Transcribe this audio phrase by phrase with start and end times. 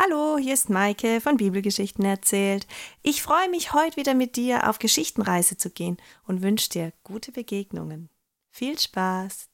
[0.00, 2.68] Hallo, hier ist Maike von Bibelgeschichten erzählt.
[3.02, 7.32] Ich freue mich, heute wieder mit dir auf Geschichtenreise zu gehen und wünsche dir gute
[7.32, 8.08] Begegnungen.
[8.52, 9.48] Viel Spaß!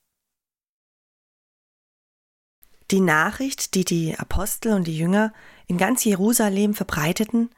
[2.90, 5.32] Die Nachricht, die die Apostel und die Jünger
[5.66, 7.48] in ganz Jerusalem verbreiteten,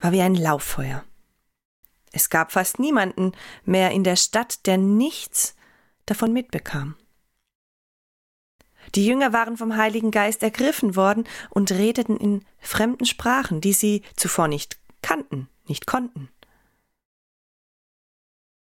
[0.00, 1.04] war wie ein Lauffeuer.
[2.10, 3.30] Es gab fast niemanden
[3.64, 5.54] mehr in der Stadt, der nichts
[6.04, 6.96] davon mitbekam.
[8.94, 14.02] Die Jünger waren vom Heiligen Geist ergriffen worden und redeten in fremden Sprachen, die sie
[14.16, 16.28] zuvor nicht kannten, nicht konnten.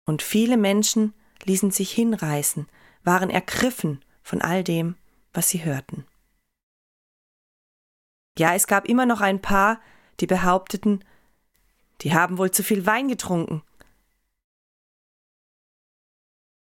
[0.04, 1.14] Und viele Menschen
[1.44, 2.68] ließen sich hinreißen,
[3.04, 4.96] waren ergriffen von all dem,
[5.32, 6.06] was sie hörten.
[8.38, 9.80] Ja, es gab immer noch ein paar,
[10.20, 11.04] die behaupteten,
[12.00, 13.62] die haben wohl zu viel Wein getrunken.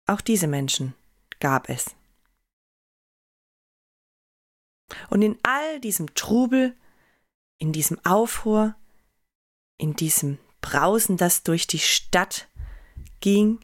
[0.07, 0.95] Auch diese Menschen
[1.39, 1.95] gab es.
[5.09, 6.77] Und in all diesem Trubel,
[7.59, 8.75] in diesem Aufruhr,
[9.77, 12.49] in diesem Brausen, das durch die Stadt
[13.21, 13.61] ging,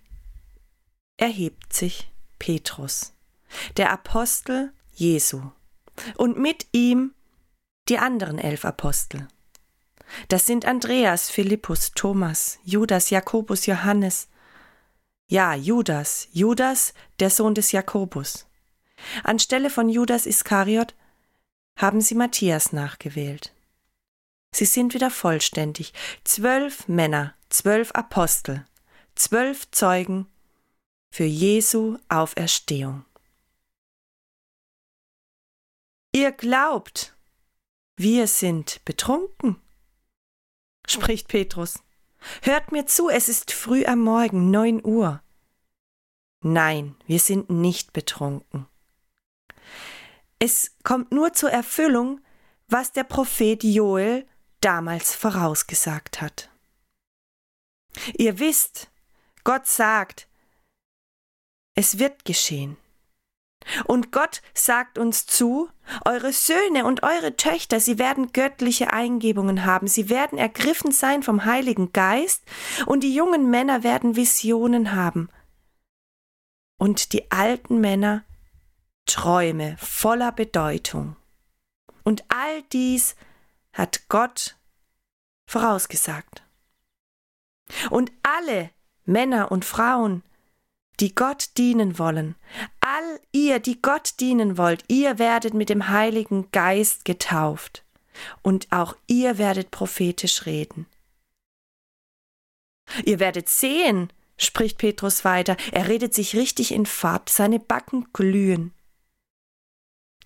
[1.16, 3.12] erhebt sich Petrus,
[3.76, 5.42] der Apostel Jesu,
[6.16, 7.14] und mit ihm
[7.88, 9.28] die anderen elf Apostel.
[10.28, 14.28] Das sind Andreas, Philippus, Thomas, Judas, Jakobus, Johannes.
[15.28, 18.46] Ja, Judas, Judas, der Sohn des Jakobus.
[19.24, 20.94] Anstelle von Judas Iskariot
[21.76, 23.52] haben sie Matthias nachgewählt.
[24.54, 25.92] Sie sind wieder vollständig.
[26.24, 28.64] Zwölf Männer, zwölf Apostel,
[29.14, 30.26] zwölf Zeugen
[31.10, 33.04] für Jesu Auferstehung.
[36.14, 37.14] Ihr glaubt,
[37.98, 39.60] wir sind betrunken,
[40.86, 41.82] spricht Petrus.
[42.42, 45.22] Hört mir zu, es ist früh am Morgen, neun Uhr.
[46.42, 48.66] Nein, wir sind nicht betrunken.
[50.38, 52.20] Es kommt nur zur Erfüllung,
[52.68, 54.26] was der Prophet Joel
[54.60, 56.50] damals vorausgesagt hat.
[58.14, 58.90] Ihr wisst,
[59.44, 60.28] Gott sagt,
[61.74, 62.76] es wird geschehen.
[63.86, 65.68] Und Gott sagt uns zu,
[66.04, 71.44] eure Söhne und eure Töchter, sie werden göttliche Eingebungen haben, sie werden ergriffen sein vom
[71.44, 72.44] Heiligen Geist,
[72.86, 75.30] und die jungen Männer werden Visionen haben.
[76.78, 78.24] Und die alten Männer
[79.06, 81.16] Träume voller Bedeutung.
[82.04, 83.16] Und all dies
[83.72, 84.56] hat Gott
[85.46, 86.42] vorausgesagt.
[87.90, 88.70] Und alle
[89.04, 90.22] Männer und Frauen,
[91.00, 92.36] die Gott dienen wollen,
[92.80, 97.84] all ihr, die Gott dienen wollt, ihr werdet mit dem Heiligen Geist getauft,
[98.42, 100.86] und auch ihr werdet prophetisch reden.
[103.04, 108.72] Ihr werdet sehen, spricht Petrus weiter, er redet sich richtig in Fahrt, seine Backen glühen.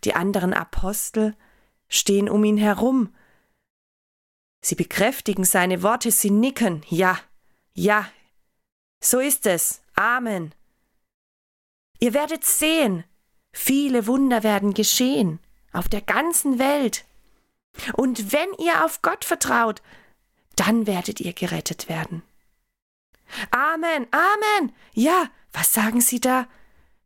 [0.05, 1.37] Die anderen Apostel
[1.89, 3.15] stehen um ihn herum.
[4.63, 6.83] Sie bekräftigen seine Worte, sie nicken.
[6.89, 7.19] Ja,
[7.75, 8.11] ja,
[9.03, 9.83] so ist es.
[9.95, 10.55] Amen.
[11.99, 13.05] Ihr werdet sehen,
[13.53, 15.39] viele Wunder werden geschehen
[15.73, 17.05] auf der ganzen Welt.
[17.95, 19.83] Und wenn ihr auf Gott vertraut,
[20.57, 22.23] dann werdet ihr gerettet werden.
[23.51, 24.73] Amen, Amen.
[24.93, 26.47] Ja, was sagen Sie da?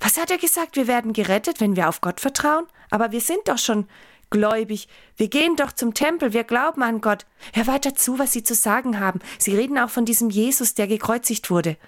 [0.04, 0.76] Was hat er gesagt?
[0.76, 2.66] Wir werden gerettet, wenn wir auf Gott vertrauen?
[2.90, 3.88] Aber wir sind doch schon
[4.28, 4.86] gläubig.
[5.16, 7.24] Wir gehen doch zum Tempel, wir glauben an Gott.
[7.54, 9.20] Hör weiter zu, was Sie zu sagen haben.
[9.38, 11.78] Sie reden auch von diesem Jesus, der gekreuzigt wurde.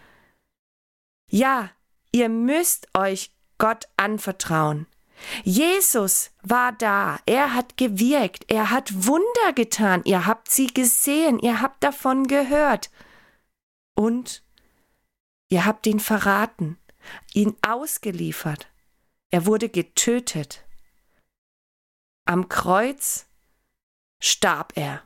[1.31, 1.69] Ja,
[2.10, 4.87] ihr müsst euch Gott anvertrauen.
[5.44, 11.60] Jesus war da, er hat gewirkt, er hat Wunder getan, ihr habt sie gesehen, ihr
[11.60, 12.91] habt davon gehört.
[13.94, 14.43] Und
[15.50, 16.78] ihr habt ihn verraten,
[17.34, 18.69] ihn ausgeliefert.
[19.31, 20.65] Er wurde getötet.
[22.25, 23.27] Am Kreuz
[24.19, 25.03] starb er.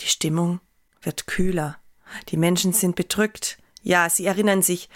[0.00, 0.60] Die Stimmung
[1.00, 1.78] wird kühler.
[2.28, 3.58] Die Menschen sind bedrückt.
[3.82, 4.88] Ja, sie erinnern sich.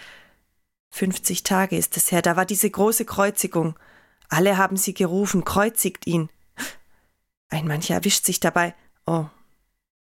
[0.91, 3.79] 50 Tage ist es her, da war diese große Kreuzigung.
[4.29, 6.31] Alle haben sie gerufen, kreuzigt ihn.
[7.49, 8.75] Ein mancher erwischt sich dabei.
[9.07, 9.27] Oh,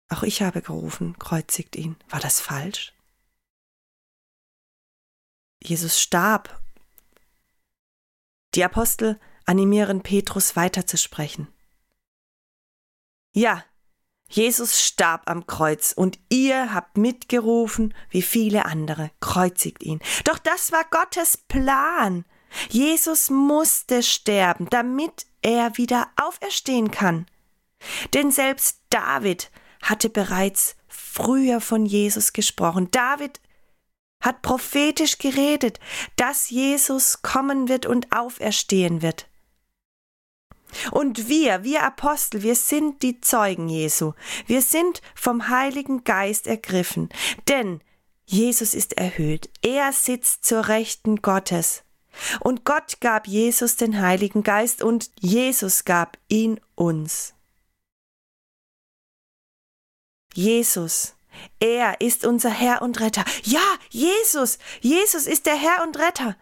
[0.10, 1.98] auch ich habe gerufen, kreuzigt ihn.
[2.10, 2.94] War das falsch?
[5.62, 6.62] Jesus starb.
[8.56, 11.48] Die Apostel animieren Petrus weiterzusprechen.
[13.33, 13.63] Ja,
[14.30, 20.00] Jesus starb am Kreuz und ihr habt mitgerufen, wie viele andere, kreuzigt ihn.
[20.25, 22.25] Doch das war Gottes Plan.
[22.69, 27.25] Jesus musste sterben, damit er wieder auferstehen kann.
[28.13, 29.51] Denn selbst David
[29.81, 32.89] hatte bereits früher von Jesus gesprochen.
[32.92, 33.39] David
[34.28, 35.80] hat prophetisch geredet,
[36.18, 39.28] dass Jesus kommen wird und auferstehen wird.
[40.92, 44.12] Und wir, wir Apostel, wir sind die Zeugen Jesu.
[44.46, 47.08] Wir sind vom Heiligen Geist ergriffen.
[47.48, 47.80] Denn
[48.26, 49.50] Jesus ist erhöht.
[49.62, 51.84] Er sitzt zur Rechten Gottes.
[52.42, 57.34] Und Gott gab Jesus den Heiligen Geist und Jesus gab ihn uns.
[60.34, 61.17] Jesus,
[61.60, 63.25] er ist unser Herr und Retter.
[63.44, 66.36] Ja, Jesus, Jesus ist der Herr und Retter.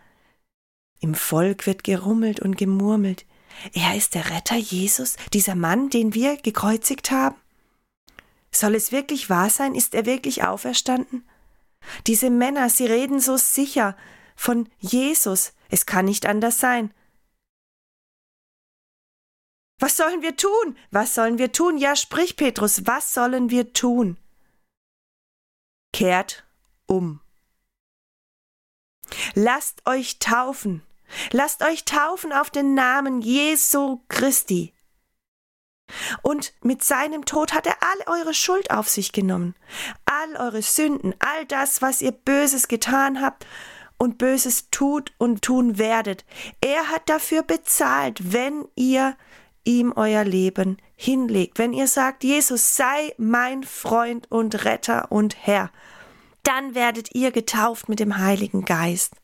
[0.99, 3.25] Im Volk wird gerummelt und gemurmelt.
[3.73, 7.35] Er ist der Retter Jesus, dieser Mann, den wir gekreuzigt haben?
[8.51, 9.75] Soll es wirklich wahr sein?
[9.75, 11.27] Ist er wirklich auferstanden?
[12.07, 13.95] Diese Männer, sie reden so sicher
[14.35, 15.53] von Jesus.
[15.69, 16.93] Es kann nicht anders sein.
[19.79, 20.77] Was sollen wir tun?
[20.91, 21.77] Was sollen wir tun?
[21.77, 24.17] Ja, sprich, Petrus, was sollen wir tun?
[25.95, 26.43] Kehrt
[26.87, 27.21] um.
[29.33, 30.81] Lasst euch taufen.
[31.31, 34.73] Lasst euch taufen auf den Namen Jesu Christi.
[36.21, 39.55] Und mit seinem Tod hat er all eure Schuld auf sich genommen,
[40.03, 43.47] all eure Sünden, all das, was ihr Böses getan habt
[43.97, 46.25] und Böses tut und tun werdet.
[46.59, 49.15] Er hat dafür bezahlt, wenn ihr
[49.63, 55.71] ihm euer Leben hinlegt, wenn ihr sagt, Jesus sei mein Freund und Retter und Herr,
[56.43, 59.15] dann werdet ihr getauft mit dem Heiligen Geist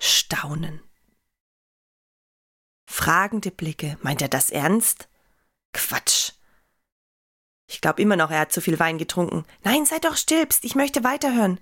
[0.00, 0.82] staunen.
[2.88, 3.98] Fragende Blicke.
[4.02, 5.08] Meint er das ernst?
[5.72, 6.32] Quatsch.
[7.68, 9.44] Ich glaube immer noch, er hat zu viel Wein getrunken.
[9.62, 11.60] Nein, sei doch still, ich möchte weiterhören.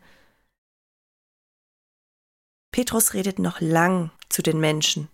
[2.71, 5.09] Petrus redet noch lang zu den Menschen.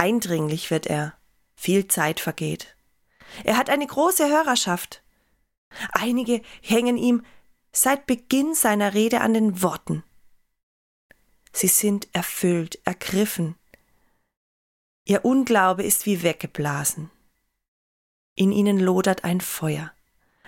[0.00, 1.12] Eindringlich wird er,
[1.56, 2.74] viel Zeit vergeht.
[3.44, 5.02] Er hat eine große Hörerschaft.
[5.92, 7.22] Einige hängen ihm
[7.70, 10.02] seit Beginn seiner Rede an den Worten.
[11.52, 13.56] Sie sind erfüllt, ergriffen.
[15.04, 17.10] Ihr Unglaube ist wie weggeblasen.
[18.36, 19.92] In ihnen lodert ein Feuer,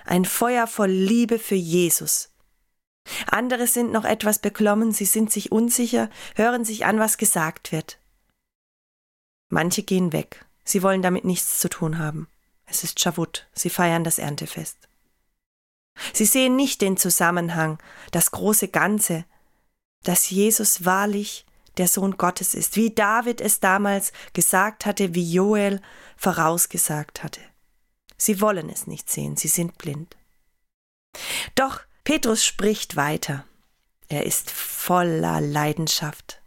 [0.06, 2.31] ein Feuer voll Liebe für Jesus.
[3.26, 7.99] Andere sind noch etwas beklommen, sie sind sich unsicher, hören sich an, was gesagt wird.
[9.52, 12.26] Manche gehen weg, sie wollen damit nichts zu tun haben.
[12.64, 14.78] Es ist Schavut, sie feiern das Erntefest.
[16.14, 17.78] Sie sehen nicht den Zusammenhang,
[18.12, 19.26] das große Ganze,
[20.04, 21.44] dass Jesus wahrlich
[21.76, 25.82] der Sohn Gottes ist, wie David es damals gesagt hatte, wie Joel
[26.16, 27.43] vorausgesagt hatte.
[28.16, 30.16] Sie wollen es nicht sehen, sie sind blind.
[31.56, 33.44] Doch Petrus spricht weiter.
[34.08, 36.40] Er ist voller Leidenschaft.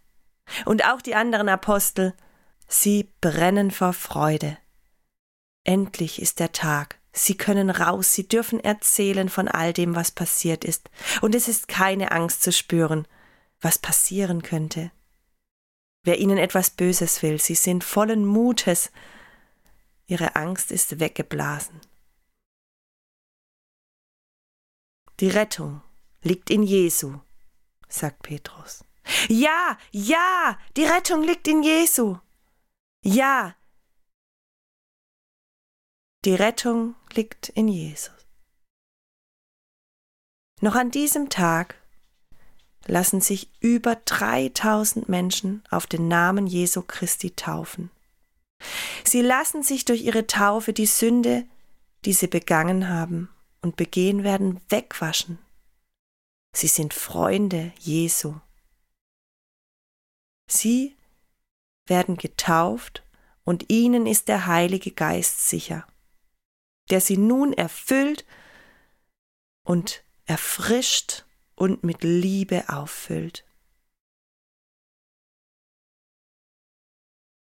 [0.66, 2.16] Und auch die anderen Apostel,
[2.68, 4.58] sie brennen vor Freude.
[5.64, 7.00] Endlich ist der Tag.
[7.12, 10.90] Sie können raus, sie dürfen erzählen von all dem, was passiert ist.
[11.22, 13.08] Und es ist keine Angst zu spüren,
[13.62, 14.92] was passieren könnte.
[16.04, 18.92] Wer ihnen etwas Böses will, sie sind vollen Mutes,
[20.08, 21.80] ihre Angst ist weggeblasen.
[25.20, 25.82] Die Rettung
[26.22, 27.20] liegt in Jesu,
[27.88, 28.84] sagt Petrus.
[29.30, 32.18] Ja, ja, die Rettung liegt in Jesu.
[33.08, 33.56] Ja,
[36.26, 38.12] die Rettung liegt in Jesus.
[40.60, 41.76] Noch an diesem Tag
[42.88, 47.92] lassen sich über 3000 Menschen auf den Namen Jesu Christi taufen.
[49.04, 51.46] Sie lassen sich durch ihre Taufe die Sünde,
[52.06, 53.30] die sie begangen haben
[53.62, 55.38] und begehen werden, wegwaschen.
[56.56, 58.40] Sie sind Freunde Jesu.
[60.50, 60.95] Sie
[61.88, 63.04] werden getauft
[63.44, 65.88] und ihnen ist der Heilige Geist sicher,
[66.90, 68.26] der sie nun erfüllt
[69.64, 71.26] und erfrischt
[71.56, 73.46] und mit Liebe auffüllt.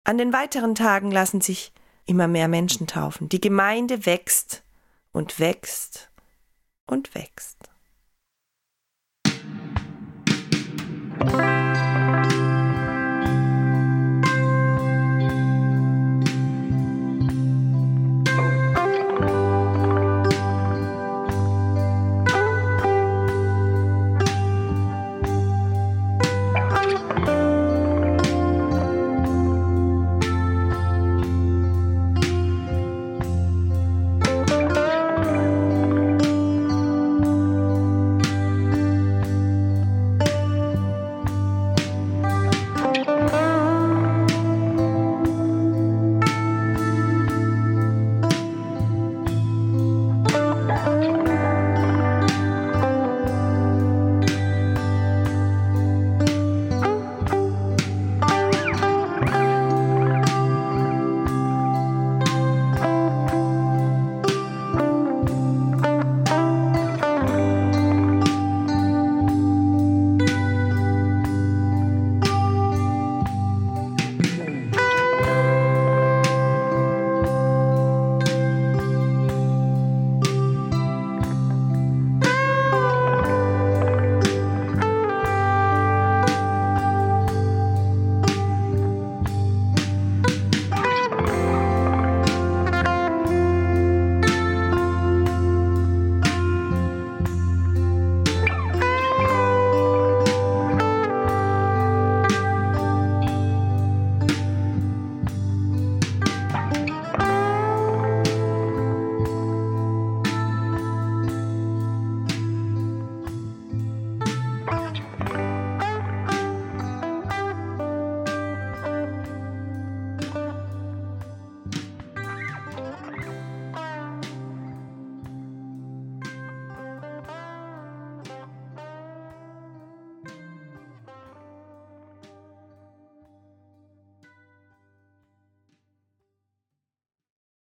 [0.04, 1.72] An den weiteren Tagen lassen sich
[2.06, 3.28] immer mehr Menschen taufen.
[3.28, 4.64] Die Gemeinde wächst
[5.12, 6.10] und wächst
[6.86, 7.58] und wächst.